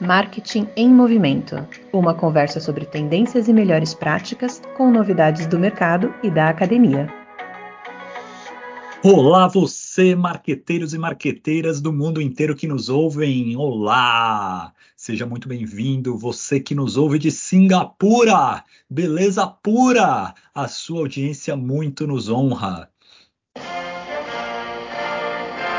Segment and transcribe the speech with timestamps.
[0.00, 6.30] Marketing em Movimento uma conversa sobre tendências e melhores práticas com novidades do mercado e
[6.30, 7.12] da academia.
[9.02, 13.56] Olá, você, marqueteiros e marqueteiras do mundo inteiro que nos ouvem.
[13.56, 14.72] Olá!
[14.96, 18.62] Seja muito bem-vindo, você que nos ouve de Singapura.
[18.88, 20.32] Beleza pura!
[20.54, 22.88] A sua audiência muito nos honra.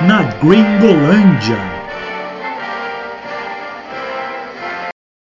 [0.01, 1.78] Na Gringolândia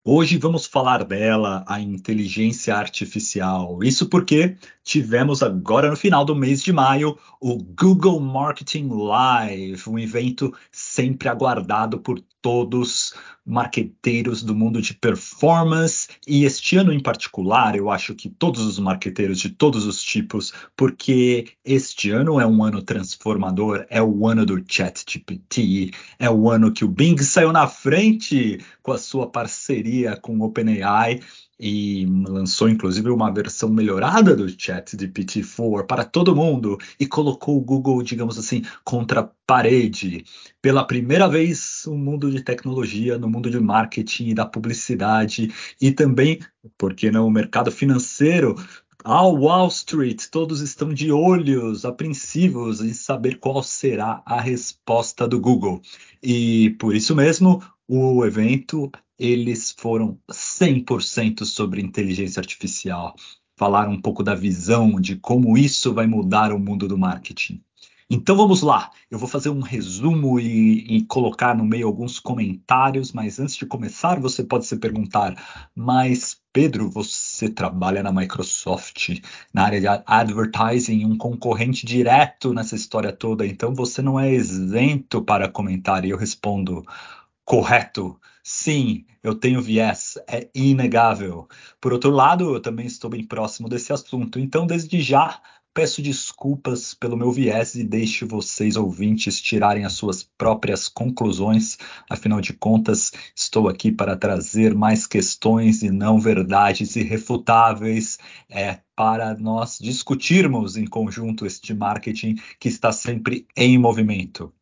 [0.07, 3.83] Hoje vamos falar dela, a inteligência artificial.
[3.83, 9.97] Isso porque tivemos agora no final do mês de maio o Google Marketing Live, um
[9.97, 17.75] evento sempre aguardado por todos marqueteiros do mundo de performance e este ano em particular,
[17.75, 22.63] eu acho que todos os marqueteiros de todos os tipos, porque este ano é um
[22.63, 27.67] ano transformador, é o ano do ChatGPT, é o ano que o Bing saiu na
[27.67, 31.21] frente com a sua parceria com o OpenAI
[31.59, 37.61] e lançou inclusive uma versão melhorada do Chat GPT-4 para todo mundo e colocou o
[37.61, 40.25] Google, digamos assim, contra a parede.
[40.61, 45.91] Pela primeira vez, no mundo de tecnologia, no mundo de marketing e da publicidade e
[45.91, 46.39] também,
[46.77, 48.55] por que não, o mercado financeiro,
[49.05, 55.39] ao Wall Street, todos estão de olhos apreensivos em saber qual será a resposta do
[55.39, 55.79] Google.
[56.23, 63.13] E por isso mesmo, o evento eles foram 100% sobre inteligência artificial.
[63.55, 67.63] Falaram um pouco da visão de como isso vai mudar o mundo do marketing.
[68.09, 73.11] Então vamos lá, eu vou fazer um resumo e, e, colocar no meio alguns comentários,
[73.11, 75.33] mas antes de começar, você pode se perguntar:
[75.73, 79.19] mas Pedro, você trabalha na Microsoft,
[79.51, 85.23] na área de advertising, um concorrente direto nessa história toda, então você não é isento
[85.23, 86.05] para comentar.
[86.05, 86.83] E eu respondo:
[87.43, 88.19] correto.
[88.47, 91.47] Sim, eu tenho viés, é inegável.
[91.81, 95.41] Por outro lado, eu também estou bem próximo desse assunto, então, desde já,
[95.75, 101.77] peço desculpas pelo meu viés e deixo vocês, ouvintes, tirarem as suas próprias conclusões.
[102.09, 108.17] Afinal de contas, estou aqui para trazer mais questões e não verdades irrefutáveis
[108.49, 114.53] é, para nós discutirmos em conjunto este marketing que está sempre em movimento.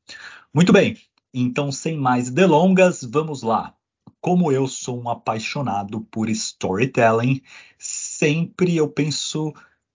[0.51, 0.97] Muito bem,
[1.31, 3.75] então, sem mais delongas, vamos lá.
[4.19, 7.40] Como eu sou um apaixonado por storytelling,
[7.78, 9.53] sempre eu penso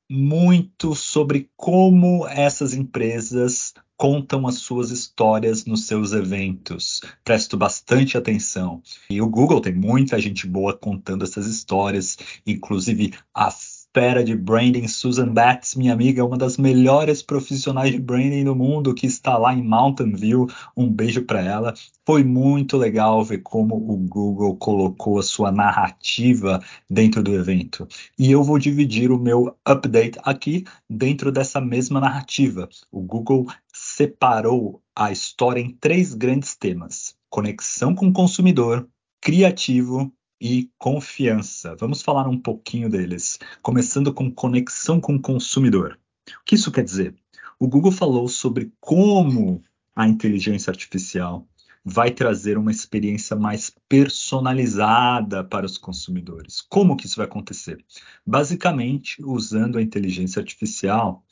[0.08, 7.02] muito sobre como essas empresas contam as suas histórias nos seus eventos.
[7.24, 8.80] Presto bastante atenção.
[9.10, 12.16] E o Google tem muita gente boa contando essas histórias,
[12.47, 13.50] inclusive a
[13.94, 18.54] fera de branding, Susan Batts, minha amiga, é uma das melhores profissionais de branding do
[18.54, 20.47] mundo, que está lá em Mountain View.
[20.76, 21.75] Um beijo para ela.
[22.06, 27.88] Foi muito legal ver como o Google colocou a sua narrativa dentro do evento.
[28.19, 32.69] E eu vou dividir o meu update aqui dentro dessa mesma narrativa.
[32.91, 38.88] O Google separou a história em três grandes temas: conexão com o consumidor,
[39.21, 41.75] criativo e confiança.
[41.76, 45.99] Vamos falar um pouquinho deles, começando com conexão com o consumidor.
[46.28, 47.15] O que isso quer dizer?
[47.59, 49.62] O Google falou sobre como
[49.94, 51.47] a inteligência artificial
[51.84, 56.60] vai trazer uma experiência mais personalizada para os consumidores.
[56.60, 57.84] Como que isso vai acontecer?
[58.27, 61.25] Basicamente, usando a inteligência artificial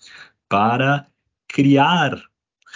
[0.48, 1.06] para
[1.46, 2.20] criar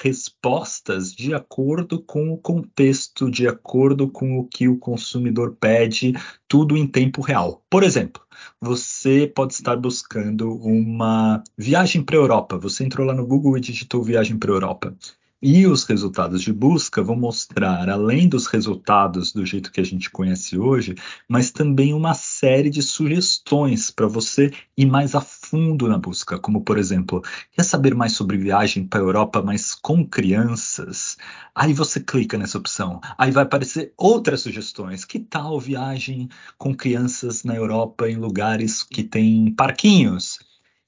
[0.01, 6.15] respostas de acordo com o contexto, de acordo com o que o consumidor pede,
[6.49, 7.63] tudo em tempo real.
[7.69, 8.23] Por exemplo,
[8.61, 12.59] você pode estar buscando uma viagem para a Europa.
[12.59, 14.97] Você entrou lá no Google e digitou viagem para a Europa.
[15.43, 20.11] E os resultados de busca vão mostrar, além dos resultados do jeito que a gente
[20.11, 20.95] conhece hoje,
[21.27, 26.63] mas também uma série de sugestões para você ir mais a fundo na busca, como
[26.63, 31.17] por exemplo, quer saber mais sobre viagem para a Europa, mas com crianças?
[31.53, 35.05] Aí você clica nessa opção, aí vai aparecer outras sugestões.
[35.05, 40.39] Que tal viagem com crianças na Europa em lugares que têm parquinhos?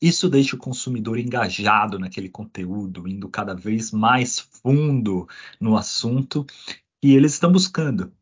[0.01, 5.29] Isso deixa o consumidor engajado naquele conteúdo, indo cada vez mais fundo
[5.61, 6.47] no assunto
[7.03, 8.13] e eles estão buscando.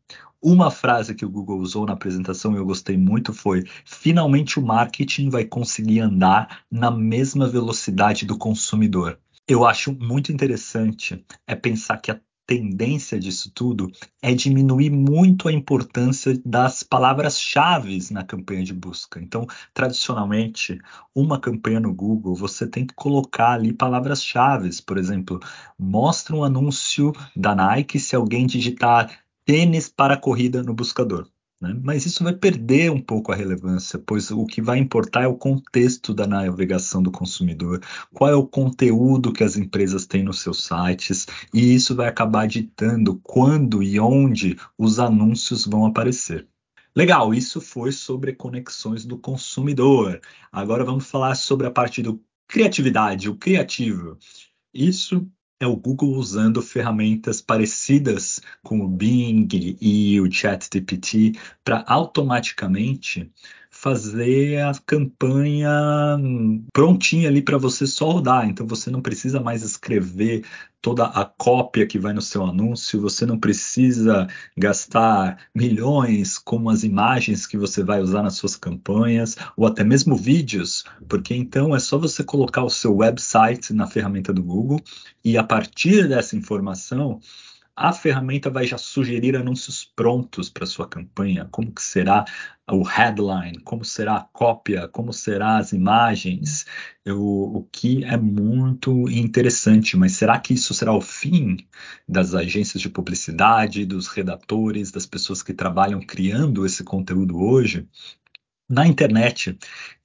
[0.43, 4.65] Uma frase que o Google usou na apresentação e eu gostei muito foi: finalmente o
[4.65, 9.19] marketing vai conseguir andar na mesma velocidade do consumidor.
[9.47, 15.53] Eu acho muito interessante é pensar que a tendência disso tudo é diminuir muito a
[15.53, 19.21] importância das palavras-chave na campanha de busca.
[19.21, 20.79] Então, tradicionalmente,
[21.15, 24.69] uma campanha no Google, você tem que colocar ali palavras-chave.
[24.81, 25.39] Por exemplo,
[25.77, 31.27] mostra um anúncio da Nike se alguém digitar tênis para corrida no buscador.
[31.61, 31.79] Né?
[31.83, 35.37] Mas isso vai perder um pouco a relevância, pois o que vai importar é o
[35.37, 37.79] contexto da navegação do consumidor,
[38.11, 42.47] qual é o conteúdo que as empresas têm nos seus sites, e isso vai acabar
[42.47, 46.47] ditando quando e onde os anúncios vão aparecer.
[46.95, 50.19] Legal, isso foi sobre conexões do consumidor.
[50.51, 54.17] Agora vamos falar sobre a parte do criatividade, o criativo.
[54.73, 55.25] Isso
[55.61, 59.47] é o Google usando ferramentas parecidas com o Bing
[59.79, 63.31] e o ChatGPT para automaticamente
[63.81, 65.71] fazer a campanha
[66.71, 68.47] prontinha ali para você só rodar.
[68.47, 70.45] Então você não precisa mais escrever
[70.79, 76.83] toda a cópia que vai no seu anúncio, você não precisa gastar milhões com as
[76.83, 81.79] imagens que você vai usar nas suas campanhas, ou até mesmo vídeos, porque então é
[81.79, 84.79] só você colocar o seu website na ferramenta do Google
[85.23, 87.19] e a partir dessa informação
[87.81, 92.25] a ferramenta vai já sugerir anúncios prontos para sua campanha, como que será
[92.69, 96.65] o headline, como será a cópia, como serão as imagens,
[97.07, 101.57] o que é muito interessante, mas será que isso será o fim
[102.07, 107.87] das agências de publicidade, dos redatores, das pessoas que trabalham criando esse conteúdo hoje?
[108.71, 109.57] Na internet,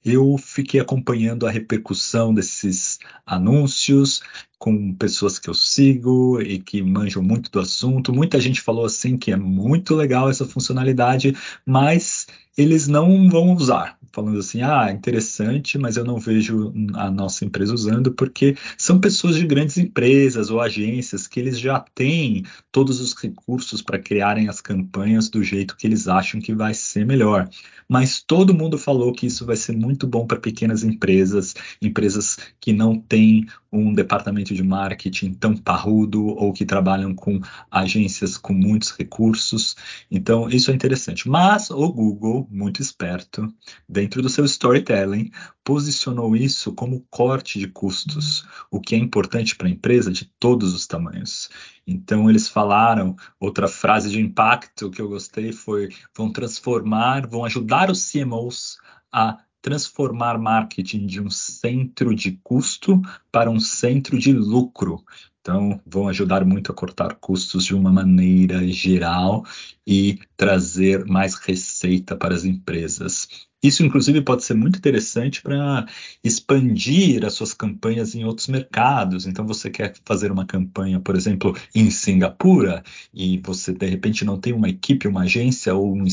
[0.04, 4.20] eu fiquei acompanhando a repercussão desses anúncios
[4.58, 8.12] com pessoas que eu sigo e que manjam muito do assunto.
[8.12, 11.32] Muita gente falou assim que é muito legal essa funcionalidade,
[11.64, 12.26] mas
[12.56, 17.74] eles não vão usar, falando assim, ah, interessante, mas eu não vejo a nossa empresa
[17.74, 23.14] usando, porque são pessoas de grandes empresas ou agências que eles já têm todos os
[23.14, 27.48] recursos para criarem as campanhas do jeito que eles acham que vai ser melhor.
[27.88, 32.72] Mas todo mundo falou que isso vai ser muito bom para pequenas empresas, empresas que
[32.72, 38.90] não têm um departamento de marketing tão parrudo ou que trabalham com agências com muitos
[38.90, 39.76] recursos.
[40.10, 41.28] Então, isso é interessante.
[41.28, 43.52] Mas o Google, muito esperto,
[43.88, 45.30] dentro do seu storytelling,
[45.64, 50.74] posicionou isso como corte de custos, o que é importante para a empresa de todos
[50.74, 51.48] os tamanhos.
[51.86, 57.90] Então, eles falaram, outra frase de impacto que eu gostei foi: vão transformar, vão ajudar
[57.90, 58.78] os CMOs
[59.12, 63.02] a transformar marketing de um centro de custo
[63.32, 65.04] para um centro de lucro.
[65.40, 69.44] Então, vão ajudar muito a cortar custos de uma maneira geral
[69.84, 73.26] e trazer mais receita para as empresas.
[73.60, 75.84] Isso, inclusive, pode ser muito interessante para
[76.22, 79.26] expandir as suas campanhas em outros mercados.
[79.26, 84.38] Então, você quer fazer uma campanha, por exemplo, em Singapura, e você, de repente, não
[84.38, 86.06] tem uma equipe, uma agência ou um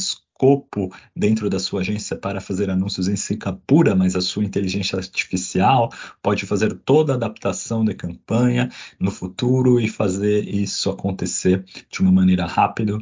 [1.15, 5.91] dentro da sua agência para fazer anúncios em Singapura, mas a sua inteligência artificial
[6.21, 8.69] pode fazer toda a adaptação da campanha
[8.99, 12.97] no futuro e fazer isso acontecer de uma maneira rápida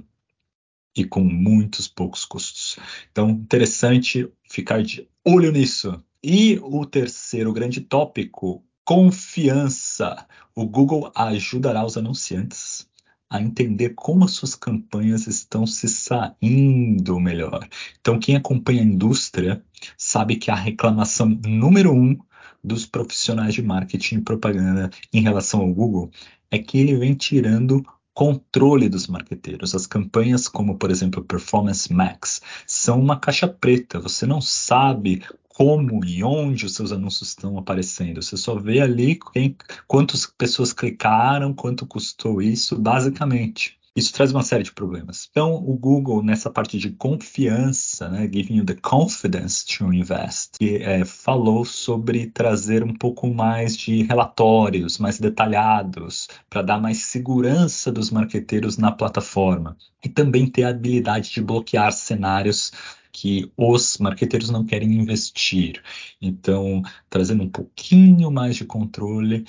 [0.96, 2.78] e com muitos poucos custos.
[3.12, 6.04] Então, interessante ficar de olho nisso.
[6.24, 10.28] E o terceiro grande tópico, confiança.
[10.54, 12.91] O Google ajudará os anunciantes
[13.32, 17.66] a entender como as suas campanhas estão se saindo melhor.
[18.02, 19.64] Então, quem acompanha a indústria
[19.98, 22.20] sabe que a reclamação número um
[22.62, 26.12] dos profissionais de marketing e propaganda em relação ao Google
[26.52, 27.82] é que ele vem tirando
[28.14, 29.74] controle dos marqueteiros.
[29.74, 33.98] As campanhas, como por exemplo Performance Max, são uma caixa preta.
[33.98, 35.24] Você não sabe
[35.56, 38.22] como e onde os seus anúncios estão aparecendo.
[38.22, 39.56] Você só vê ali quem,
[39.88, 43.80] quantas pessoas clicaram, quanto custou isso, basicamente.
[43.94, 45.28] Isso traz uma série de problemas.
[45.30, 50.78] Então, o Google, nessa parte de confiança, né, giving you the confidence to invest, que,
[50.78, 57.92] é, falou sobre trazer um pouco mais de relatórios mais detalhados, para dar mais segurança
[57.92, 59.76] dos marqueteiros na plataforma.
[60.02, 62.72] E também ter a habilidade de bloquear cenários
[63.12, 65.82] que os marqueteiros não querem investir.
[66.22, 69.46] Então, trazendo um pouquinho mais de controle.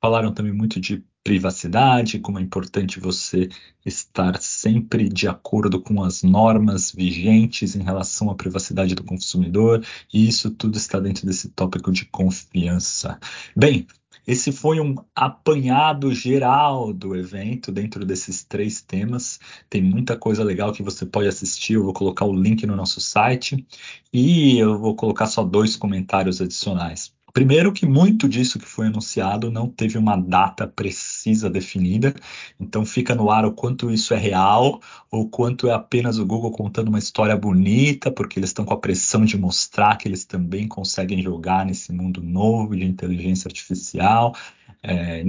[0.00, 3.48] Falaram também muito de privacidade, como é importante você
[3.84, 9.82] estar sempre de acordo com as normas vigentes em relação à privacidade do consumidor,
[10.12, 13.18] e isso tudo está dentro desse tópico de confiança.
[13.56, 13.86] Bem,
[14.26, 19.38] esse foi um apanhado geral do evento dentro desses três temas.
[19.68, 21.74] Tem muita coisa legal que você pode assistir.
[21.74, 23.66] Eu vou colocar o link no nosso site
[24.12, 27.12] e eu vou colocar só dois comentários adicionais.
[27.34, 32.14] Primeiro que muito disso que foi anunciado não teve uma data precisa definida,
[32.60, 36.52] então fica no ar o quanto isso é real ou quanto é apenas o Google
[36.52, 40.68] contando uma história bonita, porque eles estão com a pressão de mostrar que eles também
[40.68, 44.32] conseguem jogar nesse mundo novo de inteligência artificial.
[44.80, 45.24] É,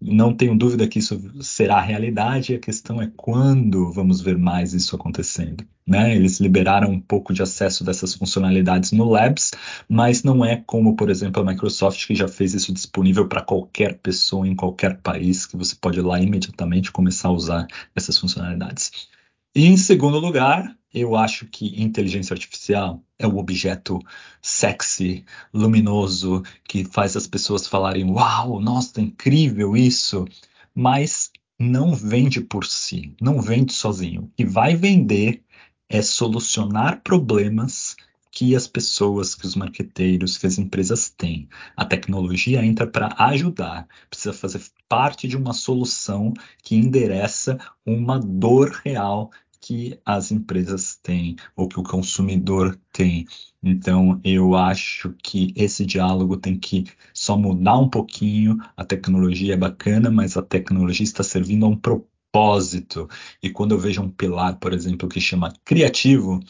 [0.00, 4.96] não tenho dúvida que isso será realidade, a questão é quando vamos ver mais isso
[4.96, 5.64] acontecendo.
[5.86, 6.14] Né?
[6.14, 9.50] Eles liberaram um pouco de acesso dessas funcionalidades no Labs,
[9.88, 13.98] mas não é como, por exemplo, a Microsoft, que já fez isso disponível para qualquer
[13.98, 19.08] pessoa em qualquer país, que você pode ir lá imediatamente começar a usar essas funcionalidades.
[19.54, 23.98] E em segundo lugar, eu acho que inteligência artificial é o objeto
[24.40, 30.24] sexy, luminoso, que faz as pessoas falarem: Uau, nossa, incrível isso!
[30.72, 34.22] Mas não vende por si, não vende sozinho.
[34.22, 35.42] O que vai vender
[35.88, 37.96] é solucionar problemas
[38.30, 41.48] que as pessoas, que os marqueteiros, que as empresas têm.
[41.76, 46.32] A tecnologia entra para ajudar, precisa fazer parte de uma solução
[46.62, 53.26] que endereça uma dor real que as empresas têm ou que o consumidor tem.
[53.62, 58.58] Então, eu acho que esse diálogo tem que só mudar um pouquinho.
[58.76, 63.08] A tecnologia é bacana, mas a tecnologia está servindo a um propósito.
[63.42, 66.40] E quando eu vejo um pilar, por exemplo, que chama criativo,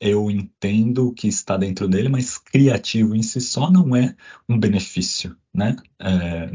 [0.00, 4.16] eu entendo o que está dentro dele, mas criativo em si só não é
[4.48, 5.76] um benefício, né?
[5.98, 6.48] É,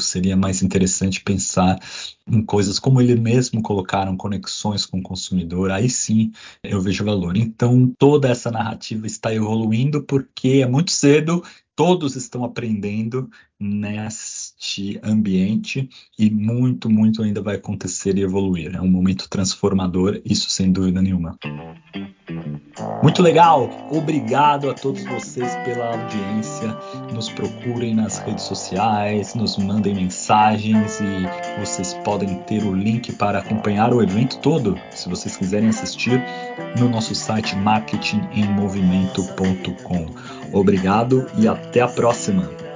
[0.00, 1.78] seria mais interessante pensar
[2.26, 7.36] em coisas como ele mesmo colocaram, conexões com o consumidor, aí sim eu vejo valor.
[7.36, 11.42] Então, toda essa narrativa está evoluindo porque é muito cedo,
[11.80, 15.88] todos estão aprendendo neste ambiente
[16.18, 18.74] e muito, muito ainda vai acontecer e evoluir.
[18.74, 21.38] É um momento transformador, isso sem dúvida nenhuma.
[23.02, 23.88] Muito legal!
[23.90, 26.76] Obrigado a todos vocês pela audiência.
[27.14, 31.26] Nos procurem nas redes sociais, nos mandem mensagens e
[31.60, 36.20] vocês podem ter o link para acompanhar o evento todo, se vocês quiserem assistir,
[36.78, 40.06] no nosso site marketingemmovimento.com.
[40.52, 42.69] Obrigado e até a próxima!